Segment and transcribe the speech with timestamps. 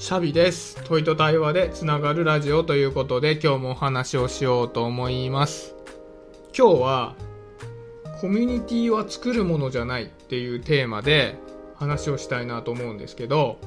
[0.00, 0.82] シャビです。
[0.84, 5.74] 問いと対話でつながるラジオということで今日もお話をしようと思います。
[6.56, 7.16] 今日は
[8.18, 11.36] コミュニティは作るものじゃないっていうテーマで
[11.74, 13.58] 話をしたいなと思うんですけど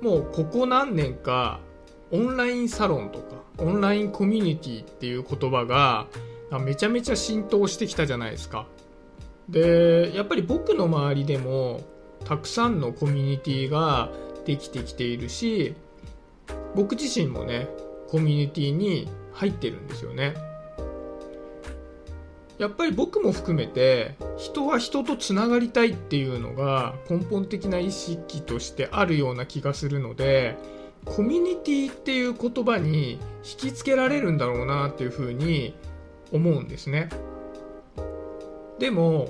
[0.00, 1.60] もうここ何年か
[2.10, 6.08] オンラインサロンとかオンラインコミュニティっていう言葉が
[6.58, 8.66] めちゃめちゃ浸透してきたじゃないですか。
[9.48, 11.82] でやっぱり僕の周りでも
[12.24, 14.10] たくさんのコミュニティが
[14.44, 15.74] できてきているし
[16.74, 17.68] 僕自身もね
[18.08, 20.34] コミュニティに入ってるんですよね。
[22.58, 30.56] やっぱり僕も含めて人は人とつながりたいっていうのが根本的な意識としてあるような気がするので
[31.04, 35.74] コミュニティっていう言葉に引きつけられるんだろうなっていうふうに
[36.30, 37.08] 思うんですね。
[38.78, 39.28] でも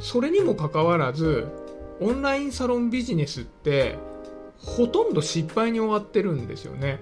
[0.00, 1.48] それにもかかわらず
[2.00, 3.96] オンラインサロンビジネスって
[4.64, 6.98] ほとんど失敗に終わってるんですよね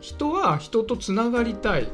[0.00, 1.88] 人は人とつながりたい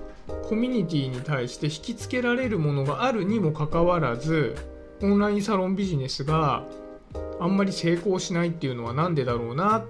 [0.49, 4.55] コミュニティに対して引きつけられるものがあるにもかかわらず
[5.03, 6.65] オンラインサロンビジネスが
[7.41, 9.85] あんまり成功しないっていうのは何でだろうなっ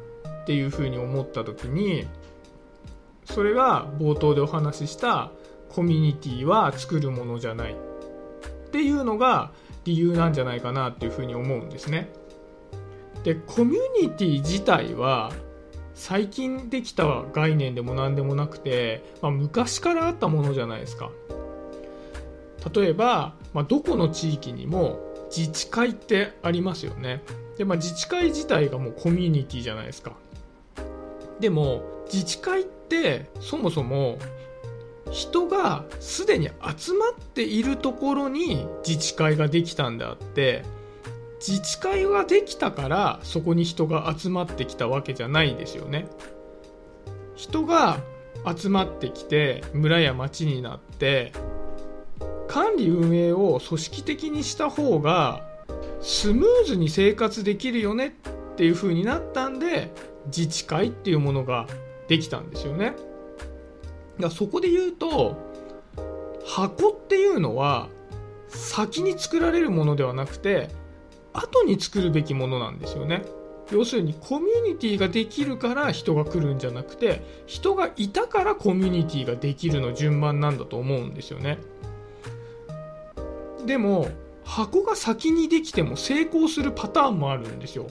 [0.47, 2.06] ていうふうに思った時に
[3.25, 5.31] それが冒頭でお話しした
[5.69, 9.51] コミュニティは作るものじゃないっていうのが
[9.84, 12.11] 理由なんじゃないかなっていうふうに思うんですね。
[13.25, 15.33] でコミュニティ自体は
[15.95, 21.11] 最近できた概念でも何でもなくて、まあ、昔からあったものじゃないですか。
[22.75, 25.00] 例えば、まあ、どこの地域にも
[25.37, 27.23] 自治会ってありますよね。
[27.56, 30.12] で、まあ、自治会自体がもうコミュニティじゃないですか。
[31.41, 34.19] でも自治会ってそもそも
[35.11, 40.62] 人がすでに集まっているところに自治会ができたんであって
[41.47, 46.07] 自治会ができたからそこに人が集まってきたわけじゃないですよね。
[47.34, 47.99] 人が
[48.56, 51.33] 集まってきて村や町になって
[52.47, 55.43] 管理運営を組織的にした方が
[56.00, 58.16] スムーズに生活できるよね
[58.53, 59.93] っていう風になったんで
[60.27, 61.66] 自治会っていうものが
[62.06, 62.95] できたんですよね。
[64.21, 65.37] だそこで言うと
[66.45, 67.89] 箱っていうのは
[68.49, 70.69] 先に作られるものではなくて
[71.32, 73.25] 後に作るべきものなんですよね。
[73.70, 81.59] 要するにコミュニティができるから人が来るんじゃなくて人がいたからコミュニティができるの順番なんだと思うんですよね。
[83.65, 84.09] でも
[84.44, 87.87] 箱が先にできても成功するパターンもあるんですよ。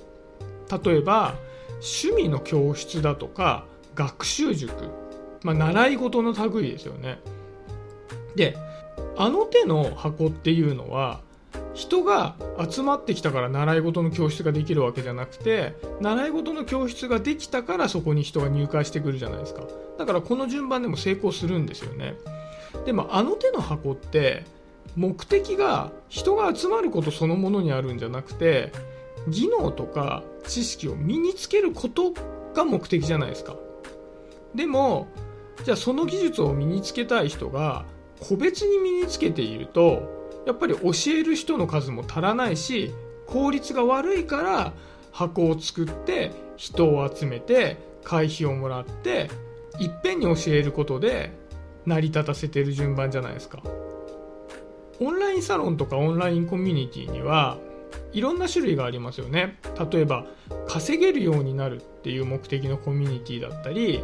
[0.83, 1.35] 例えば
[1.75, 3.65] 趣味の教室だとか
[3.95, 4.73] 学習塾、
[5.43, 7.19] まあ、習い事の類ですよね。
[8.35, 8.55] で
[9.17, 11.21] あの手の箱っていうのは
[11.73, 12.35] 人が
[12.69, 19.63] 集まってきたから習い事の教室ができるわけじゃなくて習い事の教室ができたからそこに人が入会してくるじゃないですか。
[19.97, 22.15] だからこの順番でも成功するんですよね。
[22.85, 24.43] でもあの手の箱って
[24.95, 28.71] 目的が人が集まることそのものにあるんじゃなくて
[29.27, 32.13] 技能とか知識を身につけること
[32.53, 33.55] が目的じゃないですか。
[34.53, 35.07] でも
[35.63, 37.85] じゃあその技術を身につけたい人が
[38.19, 42.93] 個別に身につけているとやっぱり教える人の数も足らないし
[43.27, 44.73] 効率が悪いから
[45.11, 49.29] 箱を作って人を集めて会費をもらって
[49.79, 51.31] いっぺんに教えることで
[51.85, 53.61] 成り立たせてる順番じゃないですか。
[54.99, 57.57] オンラインサロンとかオンラインコミュニティには
[58.13, 59.57] いろんな種類がありますよね。
[59.91, 60.25] 例えば
[60.67, 64.03] 稼げるようになるっていう目的のコミュニティだったり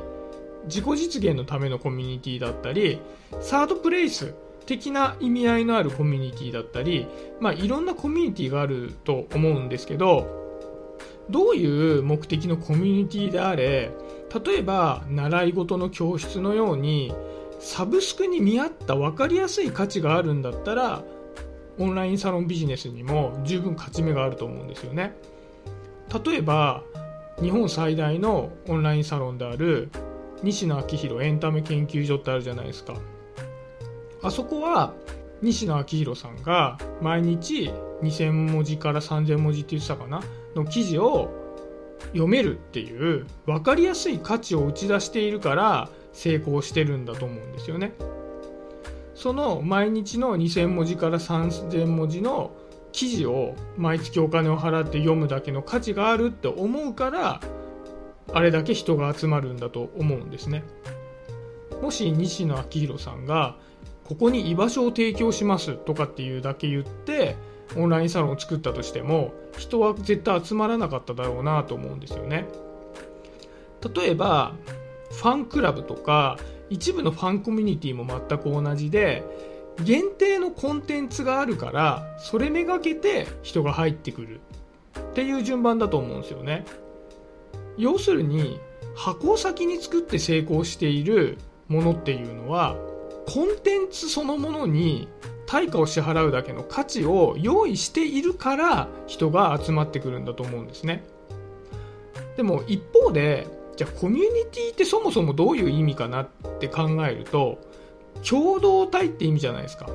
[0.66, 3.00] 自己実現のためのコミュニティだったり
[3.42, 4.34] サードプレイス
[4.68, 7.08] 的な意味合いのあるコミュニティだったり、
[7.40, 10.46] まあ、いろんなコミュニティがあると思うんですけど
[11.30, 13.92] どういう目的のコミュニティであれ
[14.46, 17.14] 例えば習い事の教室のように
[17.60, 21.04] サブスクに見合った分かりやすい価値があるんだったら
[21.80, 25.16] オンラインサロンビジネスにも十分勝ち目があると思うんですよね。
[26.26, 26.84] 例えば
[27.42, 29.90] 日本最大のオンラインサロンである
[30.44, 32.96] 西野昭弘エンタメ研究所ってあるじゃないですか。
[34.22, 34.94] あそこは
[35.42, 37.72] 西野昭弘さんが毎日
[38.02, 40.22] 2000文字から3000文字って言ってたかな
[40.56, 41.32] の記事を
[42.08, 47.94] 読めるっていう分かりやすい価値を打ち出しているから成功してるんだと思うんですよね。
[49.14, 52.52] その毎日の2000文字から3000文字の
[52.92, 57.42] 記事を毎月お金を払って読むだけの価値があるって思うから
[58.34, 60.64] あれだけ人が集まるんだと思うんですね。
[61.82, 63.58] もし西野昭弘さんが
[64.08, 67.36] ここに居場所を提供しますとかっていうだけ言って
[67.76, 72.48] オンラインサロンを作ったとしても人は絶対集まらなかっただろうなと思うんですよね。
[73.96, 74.54] 例えば
[75.12, 76.38] ファンクラブとか
[76.70, 79.24] 一部のファンコミュニティも全く同じで
[79.84, 84.40] 限定のコンテンツがあるからそれめがけて人が入ってくる
[85.00, 86.66] っていう順番だと思うんですよね。
[87.78, 88.60] 要するに
[88.96, 91.38] 箱を先に作って成功している
[91.68, 92.76] ものっていうのは
[93.28, 95.10] コンテンツそのものに
[95.46, 101.04] 対価を支払うだけの価値を用意しているから人が集まってくるんだと思うんですね。
[102.38, 106.28] でも一方でじゃあコミュニティってそもそもどういう意味かなっ
[106.60, 107.60] て考えると
[108.28, 109.90] 共同体って意味じゃないですか。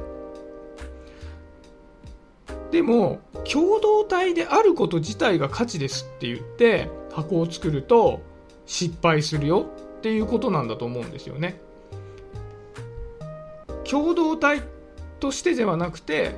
[2.71, 3.21] でも
[3.51, 8.21] 共同体であること自体が価値ですって言って箱を作ると
[8.67, 9.67] 失敗するよ
[9.99, 11.61] っていうことなんだと思うんですよね。
[13.93, 14.63] 共同体
[15.21, 16.35] としてではなくて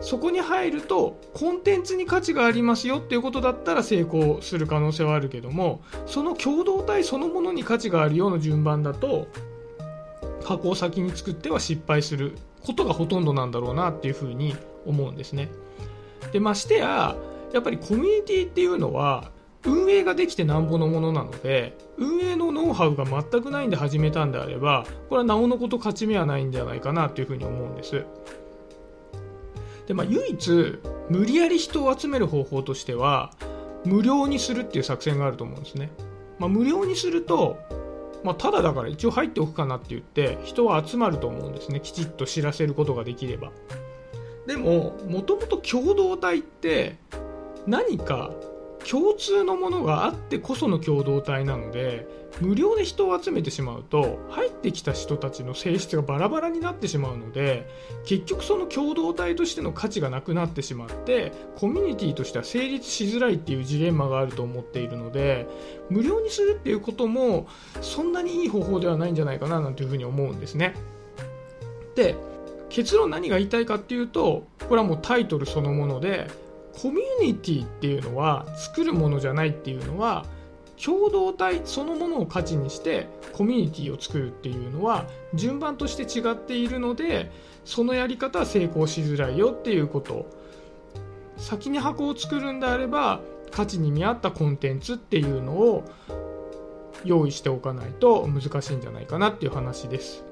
[0.00, 9.28] そこに入るとコンテンツに価値がありますよっていうことだったら成功する可能性はあるけどもその共同体そのものに価値があるような順番だと
[10.44, 15.50] 箱を先に作っては失敗することがほとんどなんだろうなっていうふうに思うんですね。
[16.32, 17.14] でましてや
[17.52, 19.30] やっぱりコミュニティっていうのは
[19.66, 28.04] 運営ができてなんぼのものなので運営のノウハウが全くないんで始めたんであればこれはなおのこと勝ち目はないんじゃないかなというふうに思うんです。
[29.86, 30.78] で、まあ、唯一
[31.08, 33.32] 無理やり人を集める方法としては
[33.84, 35.90] 無料にするっていう作戦があると思うんですね、
[36.38, 37.58] まあ、無料にすると
[38.24, 41.80] まあ、ただだから一応入っておくかなって言って人は集まると思うんですね。
[41.80, 43.52] きちっと知らせることができれば。
[44.46, 46.96] でももともと共同体って
[47.66, 48.30] 何か
[48.88, 52.06] 共通のものがあってこその共同体なので
[52.40, 57.68] 無料で人を集めてしまうと入ってきた人たちの性質がバラバラになってしまうので
[58.04, 65.46] 結局その共同体としての価値がなくなってしまってコミュニティとしては成立しづらいっていうジレンマがあると思っているので
[65.88, 67.46] 無料にするっていうことも
[67.80, 70.74] そんなにいい方法ではないんじゃないかななんていうふうに思うんですね。
[71.94, 72.16] で
[72.68, 76.28] 結論何が言いたいかっていうとこれはもうタイトルそのもので
[76.80, 80.24] コミュニティっていうのは作るものじゃないっていうのは
[80.82, 87.30] 共同体そのものを価値にしてコミュニティを作るっていうのは順番として違っているので
[87.64, 90.26] そのやり方は成功しづらいよっていうこと
[91.36, 95.84] 先に箱を作るんであれば価値に見合ったコンテンツっていうのを
[97.04, 100.24] 用意しておかないと難しいんじゃないかなっていう話です。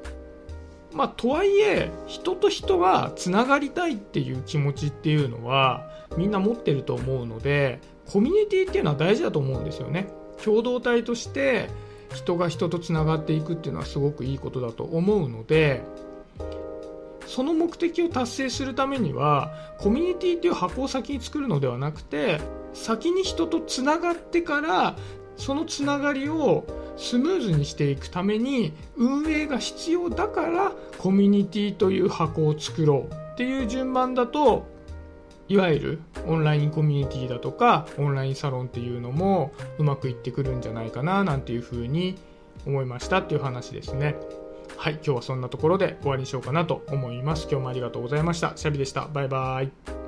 [0.95, 10.09] まあ、とはいえ人と人がつながりたいっていう気持ちっていうのはみんな持ってると思うのでコミュニティっていうのは大事だと思うんですよね。
[10.43, 11.69] 共同体として
[12.15, 15.83] 人が人とつながっていくっていうのはすごくいいことだと思うので
[17.27, 22.41] その目的を達成するためにはコミュニティっていう箱を先に作るのではなくて
[22.75, 24.97] 先に人とつながってから
[25.37, 26.67] そのつながりを
[26.97, 34.67] スムーズにしていくために運営が必要だからコミュニティという箱を作ろうっていう順番だと
[35.49, 42.17] いわゆるオンラインコミュニティだとかオンラインサロンっていうのもうまくいってくるんじゃないかななんていうふうに
[42.67, 44.17] 思いましたっていう話ですね。
[44.77, 47.49] はい、今日はそんなところで終わりにしようかなと思います。
[47.51, 48.53] 今日もありがとうございました。
[48.57, 49.09] シャビでした。
[49.13, 50.02] バイバイ。